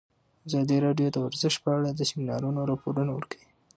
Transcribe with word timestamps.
ازادي 0.47 0.77
راډیو 0.85 1.07
د 1.11 1.17
ورزش 1.25 1.55
په 1.63 1.69
اړه 1.77 1.89
د 1.93 2.01
سیمینارونو 2.09 2.59
راپورونه 2.71 3.11
ورکړي. 3.15 3.45